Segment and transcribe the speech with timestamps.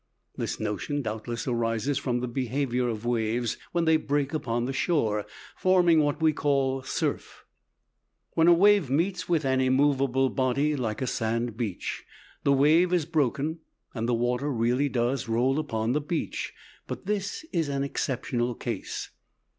[0.35, 5.27] This notion doubtless arises from the behavior of waves when they break upon the shore,
[5.55, 7.45] forming what we call surf.
[8.33, 12.03] When a wave meets with an immovable body like a sand beach,
[12.43, 13.59] the wave is broken,
[13.93, 16.51] and the water really does roll upon the beach.
[16.87, 19.11] But this is an exceptional case.